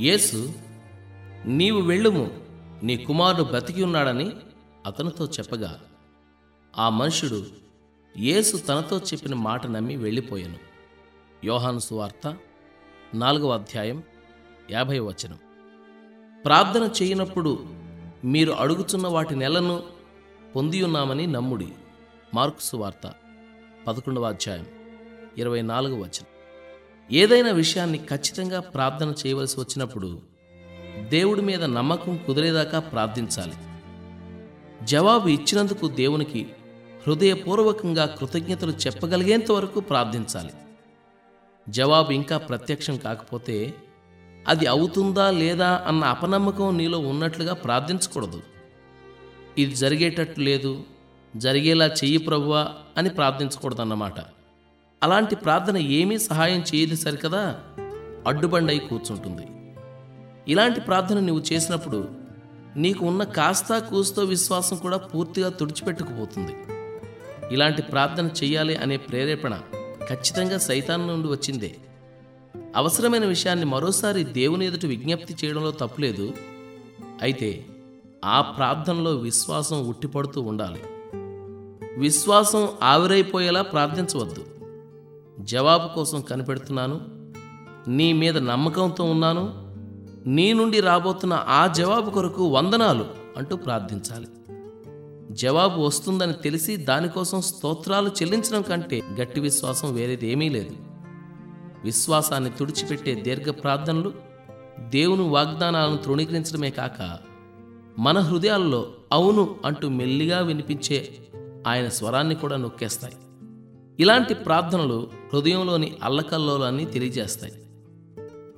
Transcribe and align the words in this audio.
యేసు 0.00 0.54
నీవు 1.46 1.80
వెళ్ళుము 1.80 2.30
నీ 2.82 2.96
కుమారుడు 2.96 3.42
బ్రతికి 3.42 3.82
ఉన్నాడని 3.82 4.32
అతనితో 4.86 5.26
చెప్పగా 5.26 5.80
ఆ 6.78 6.88
మనుషుడు 6.88 7.46
యేసు 8.16 8.56
తనతో 8.56 8.98
చెప్పిన 8.98 9.34
మాట 9.34 9.66
నమ్మి 9.66 9.96
వెళ్ళిపోయాను. 9.96 10.58
యోహాను 11.44 11.78
సువార్త 11.78 12.36
నాలుగవ 13.14 13.54
అధ్యాయం 13.54 14.02
యాభై 14.70 14.98
వచనం. 14.98 15.38
ప్రార్థన 16.44 16.90
చేయనప్పుడు 17.02 17.66
మీరు 18.24 18.52
అడుగుచున్న 18.52 19.08
వాటి 19.08 19.36
నెలను 19.36 19.82
పొందియున్నామని 20.56 21.26
నమ్ముడి. 21.26 21.68
మార్క్సు 22.34 22.76
వార్త 22.76 23.14
పదకొండవ 23.86 24.22
అధ్యాయం 24.22 24.66
ఇరవై 25.38 25.62
నాలుగు 25.62 25.94
వచనం. 25.94 26.33
ఏదైనా 27.12 27.50
విషయాన్ని 27.50 27.98
ఖచ్చితంగా 27.98 28.60
ప్రార్థన 28.60 29.14
చేయవలసి 29.26 29.60
వచ్చినప్పుడు 29.60 30.22
దేవుడి 31.08 31.40
మీద 31.40 31.64
నమ్మకం 31.64 32.20
కుదిరేదాకా 32.26 32.78
ప్రార్థించాలి. 32.80 33.52
జవాబు 34.86 35.28
ఇచ్చినందుకు 35.28 35.88
దేవునికి 35.88 36.50
హృదయపూర్వకంగా 37.06 38.06
కృతజ్ఞతలు 38.06 38.72
చెప్పగలిగేంత 38.72 39.52
వరకు 39.52 39.80
ప్రార్థించాలి. 39.80 40.52
జవాబు 41.68 42.12
ఇంకా 42.12 42.38
ప్రత్యక్షం 42.38 42.96
కాకపోతే 42.96 43.74
అది 44.48 44.66
అవుతుందా 44.66 45.30
లేదా 45.30 45.84
అన్న 45.86 46.04
అపనమ్మకం 46.04 46.76
నీలో 46.76 46.98
ఉన్నట్లుగా 46.98 47.54
ప్రార్థించకూడదు. 47.54 48.42
ఇది 49.58 49.74
జరిగేటట్టు 49.74 50.40
లేదు 50.40 50.84
జరిగేలా 51.36 51.86
చెయ్యి 51.86 52.16
ప్రభువా 52.16 52.68
అని 52.96 53.10
ప్రార్థించకూడదన్నమాట. 53.10 54.14
అలాంటి 55.04 55.36
ప్రార్థన 55.36 55.76
ఏమీ 55.76 56.18
సహాయం 56.18 56.64
చేయదు 56.74 56.96
సరికదా 56.96 57.60
అడ్డుబండై 58.26 58.78
కూర్చుంటుంది. 58.78 59.46
ఇలాంటి 60.48 60.80
ప్రార్థన 60.80 61.20
నువ్వు 61.20 61.44
చేసినప్పుడు 61.52 62.08
నీకు 62.76 63.06
ఉన్న 63.06 63.24
కాస్తా 63.24 63.78
కూస్తో 63.78 64.22
విశ్వాసం 64.22 64.76
కూడా 64.76 64.96
పూర్తిగా 64.96 65.48
తుడిచిపెట్టుకుపోతుంది. 65.48 66.56
ఇలాంటి 67.54 67.82
ప్రార్థన 67.82 68.26
చెయ్యాలి 68.26 68.76
అనే 68.76 68.96
ప్రేరేపణ 68.96 69.60
ఖచ్చితంగా 70.08 70.58
సైతాన్ 70.58 71.08
నుండి 71.08 71.28
వచ్చిందే. 71.28 71.76
అవసరమైన 72.76 73.26
విషయాన్ని 73.26 73.64
మరోసారి 73.64 74.24
దేవుని 74.24 74.66
ఎదుట 74.66 74.86
విజ్ఞప్తి 74.86 75.36
చేయడంలో 75.44 75.70
తప్పులేదు. 75.70 76.32
అయితే 77.22 77.66
ఆ 78.24 78.40
ప్రార్థనలో 78.40 79.10
విశ్వాసం 79.10 79.88
ఉట్టిపడుతూ 79.88 80.40
ఉండాలి. 80.40 80.82
విశ్వాసం 81.98 82.68
ఆవిరైపోయేలా 82.82 83.62
ప్రార్థించవద్దు. 83.62 84.53
జవాబు 85.40 85.94
కోసం 85.94 86.20
కనిపెడుతున్నాను. 86.20 87.00
నీ 87.90 88.12
మీద 88.12 88.38
నమ్మకంతో 88.38 89.04
ఉన్నాను. 89.04 89.72
నీ 90.28 90.52
నుండి 90.52 90.80
రాబోతున్న 90.80 91.44
ఆ 91.48 91.66
జవాబు 91.66 92.10
కొరకు 92.10 92.46
వందనాలు 92.46 93.06
అంటూ 93.36 93.56
ప్రార్థించాలి. 93.56 94.26
జవాబు 95.30 95.82
వస్తుందని 95.82 96.32
తెలిసి 96.32 96.76
దానికోసం 96.76 97.40
స్తోత్రాలు 97.40 98.08
చెల్లించడం 98.08 98.62
కంటే 98.62 99.02
గట్టి 99.20 99.40
విశ్వాసం 99.40 99.94
వేరేది 99.94 100.32
ఏమీ 100.32 100.48
లేదు. 100.48 100.76
విశ్వాసాన్ని 101.84 102.50
తుడిచిపెట్టే 102.50 103.14
దీర్ఘ 103.14 103.50
ప్రార్థనలు 103.50 104.12
దేవుని 104.88 105.28
వాగ్దానాలను 105.28 105.96
తృణీకరించడమే 105.96 106.70
కాక 106.70 107.18
మన 107.98 108.18
హృదయాల్లో 108.18 108.86
అవును 109.12 109.56
అంటూ 109.64 109.88
మెల్లిగా 109.88 110.40
వినిపించే 110.40 111.08
ఆయన 111.66 111.88
స్వరాన్ని 111.88 112.34
కూడా 112.34 112.56
నొక్కేస్తాయి. 112.56 113.14
ఇలాంటి 114.00 114.34
ప్రార్థనలు 114.34 115.23
హృదయంలోని 115.34 115.96
అల్లకల్లోలాన్ని 116.02 116.86
తెలియజేస్తాయి. 116.86 117.52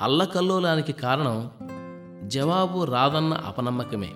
అల్లకల్లోలానికి 0.00 0.92
కారణం 0.92 1.50
జవాబు 2.28 2.84
రాదన్న 2.84 3.34
అపనమ్మకమే. 3.34 4.12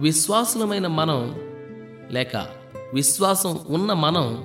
విశ్వాసులమైన 0.00 0.86
మనం 0.86 1.40
లేక 2.10 2.46
విశ్వాసం 2.94 3.58
ఉన్న 3.68 3.92
మనం 3.92 4.44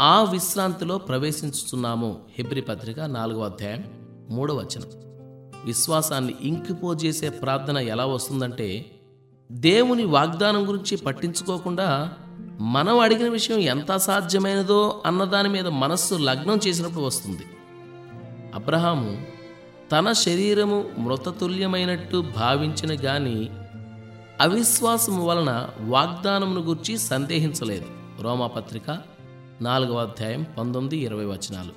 ఆ 0.00 0.22
విశ్రాంతిలో 0.22 0.98
ప్రవేశించుతున్నాము 0.98 2.18
హెబ్రి 2.38 2.60
పత్రిక 2.60 3.00
నాలుగో 3.00 3.40
అధ్యాయం 3.40 3.84
మూడవ 4.30 4.54
వచనం. 4.54 4.90
విశ్వాసాన్ని 5.64 6.34
ఇంకిపోజేసే 6.40 7.28
ప్రార్థన 7.28 7.76
ఎలా 7.76 8.06
వస్తుందంటే 8.06 9.00
దేవుని 9.52 10.04
వాగ్దానం 10.04 10.68
గురించి 10.68 10.96
పట్టించుకోకుండా 10.96 12.12
మనం 12.60 12.98
అడిగిన 12.98 13.28
విషయం 13.28 13.58
ఎంత 13.58 13.92
అసాధ్యమైనదో 13.92 15.02
అన్నదాని 15.06 15.48
మీద 15.48 15.66
మనస్సు 15.66 16.14
లగ్నం 16.14 16.60
చేసినప్పుడు 16.66 17.00
వస్తుంది. 17.00 17.42
అబ్రహాము 18.54 19.22
తన 19.92 20.12
శరీరము 20.12 20.84
మృతతుల్యమైనట్టు 20.98 22.24
భావించిన 22.36 23.00
గాని 23.04 23.50
అవిశ్వాసము 24.40 25.26
వలన 25.26 25.68
వాగ్దానమును 25.80 26.60
గురించి 26.60 26.98
సందేహించలేదు. 26.98 27.86
రోమాపత్రిక 28.20 28.98
నాలుగవ 29.60 29.98
అధ్యాయం 29.98 30.46
పంతొమ్మిది 30.58 30.96
ఇరవై 30.96 31.24
వచనాలు. 31.24 31.72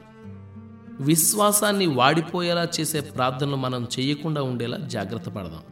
విశ్వాసాన్ని 0.99 1.85
వాడిపోయేలా 1.85 2.67
చేసే 2.79 3.01
ప్రార్థనలు 3.01 3.55
మనం 3.55 3.87
చేయకుండా 3.99 4.43
ఉండేలా 4.43 4.77
జాగ్రత్త 4.77 5.29
పడదాం. 5.29 5.63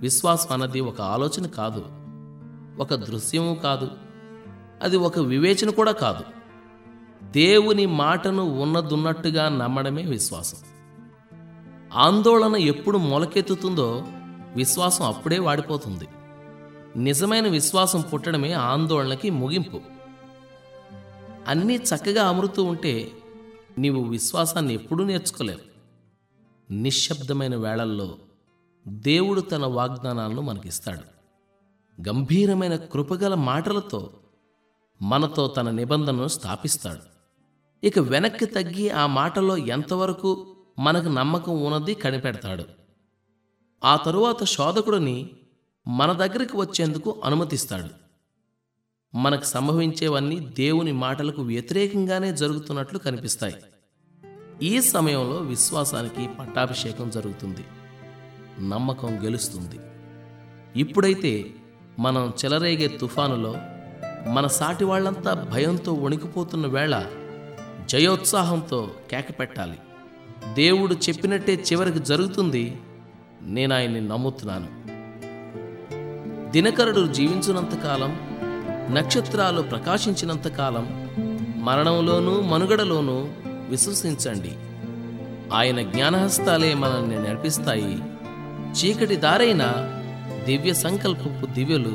విశ్వాసం 0.00 0.52
అన్నది 0.52 0.80
ఒక 0.80 1.00
ఆలోచన 1.00 1.46
కాదు. 1.46 2.07
ఒక 2.78 2.94
దృశ్యము 2.94 3.54
కాదు. 3.54 3.90
అది 4.82 4.96
ఒక 4.96 5.18
వివేచన 5.18 5.70
కూడా 5.70 5.92
కాదు. 5.92 6.24
దేవుని 7.30 7.86
మాటను 7.86 8.42
ఉన్నదున్నట్టుగా 8.42 9.48
నమ్మడమే 9.48 10.02
విశ్వాసం. 10.02 10.58
ఆందోళన 11.94 12.56
ఎప్పుడు 12.56 12.98
మొలకెత్తుతుందో 12.98 14.04
విశ్వాసం 14.56 15.04
అప్పుడే 15.04 15.38
వాడిపోతుంది. 15.38 16.08
నిజమైన 16.96 17.48
విశ్వాసం 17.48 18.00
పుట్టడమే 18.00 18.52
ఆందోళనకి 18.52 19.30
ముగింపు. 19.30 19.80
అన్నీ 21.48 21.76
చక్కగా 21.76 22.28
అమరుతూ 22.28 22.64
ఉంటే 22.64 23.12
నీవు 23.78 24.04
విశ్వాసాన్ని 24.04 24.74
ఎప్పుడూ 24.74 25.04
నేర్చుకోలేవు. 25.04 25.68
నిశ్శబ్దమైన 26.72 27.56
వేళల్లో 27.56 28.14
దేవుడు 28.88 29.40
తన 29.40 29.66
వాగ్దానాలను 29.66 30.42
మనకిస్తాడు. 30.42 31.17
గంభీరమైన 32.08 32.76
కృపగల 32.76 33.34
మాటలతో 33.34 34.10
మనతో 35.02 35.48
తన 35.48 35.70
నిబంధనను 35.70 36.28
స్థాపిస్తాడు. 36.28 37.18
ఇక 37.86 37.98
వెనక్కి 37.98 38.46
తగ్గి 38.46 38.90
ఆ 38.90 39.06
మాటలో 39.06 39.56
ఎంతవరకు 39.56 40.56
మనకు 40.78 41.08
నమ్మకం 41.08 41.64
ఉన్నది 41.64 41.94
కనిపెడతాడు. 41.94 42.64
ఆ 43.84 43.96
తరువాత 43.96 44.44
శోధకుడిని 44.44 45.30
మన 45.88 46.12
దగ్గరికి 46.12 46.56
వచ్చేందుకు 46.56 47.20
అనుమతిస్తాడు. 47.24 48.08
మనకు 49.16 49.44
సంభవించేవన్నీ 49.44 50.40
దేవుని 50.40 50.92
మాటలకు 50.92 51.42
వ్యతిరేకంగానే 51.42 52.32
జరుగుతున్నట్లు 52.32 52.98
కనిపిస్తాయి. 52.98 53.54
ఈ 54.62 54.80
సమయంలో 54.80 55.36
విశ్వాసానికి 55.36 56.28
పట్టాభిషేకం 56.40 57.10
జరుగుతుంది. 57.10 57.64
నమ్మకం 58.68 59.24
గెలుస్తుంది. 59.24 59.78
ఇప్పుడైతే 60.80 61.54
మనం 61.98 62.32
చెలరేగే 62.44 62.88
తుఫానులో 62.88 63.54
మన 64.26 64.46
సాటి 64.46 64.84
వాళ్ళంతా 64.84 65.34
భయంతో 65.34 65.92
వణికిపోతున్న 65.92 66.66
వేళ 66.66 67.04
జయోత్సాహంతో 67.84 68.90
కేకపెట్టాలి. 69.10 69.78
దేవుడు 70.54 70.94
చెప్పినట్టే 70.94 71.54
చివరికి 71.54 71.98
జరుగుతుంది. 71.98 72.80
నేను 73.42 73.74
ఆయన్ని 73.74 74.00
నమ్ముతున్నాను. 74.00 74.68
దినకరుడు 76.50 77.06
జీవించినంతకాలం 77.06 78.20
నక్షత్రాలు 78.94 79.62
ప్రకాశించినంతకాలం 79.62 81.08
మరణంలోనూ 81.64 82.40
మనుగడలోనూ 82.40 83.28
విశ్వసించండి. 83.68 84.52
ఆయన 85.54 85.82
జ్ఞానహస్తాలే 85.82 86.74
మనల్ని 86.74 87.28
నడిపిస్తాయి. 87.28 88.02
చీకటి 88.72 89.16
దారైన 89.16 89.94
దివ్య 90.48 90.72
సంకల్పపు 90.74 91.46
దివ్యలు 91.46 91.92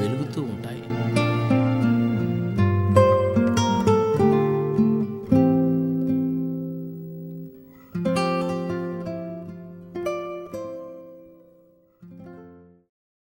వెలుగుతూ 0.00 0.40
ఉంటాయి. 0.42 0.82